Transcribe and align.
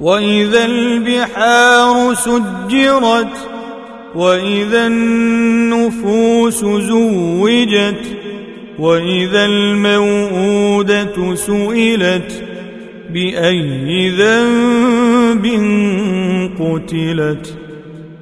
وإذا 0.00 0.64
البحار 0.64 2.14
سجرت 2.14 3.48
وإذا 4.14 4.86
النفوس 4.86 6.64
زوجت 6.64 8.16
وإذا 8.78 9.44
الموءودة 9.44 11.34
سئلت 11.34 12.44
بأي 13.10 14.10
ذنب 14.10 15.46
قتلت 16.60 17.54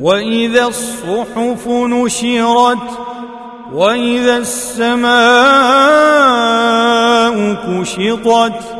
وإذا 0.00 0.66
الصحف 0.66 1.68
نشرت 1.68 2.88
وإذا 3.72 4.36
السماء 5.90 7.54
كشطت 7.54 8.79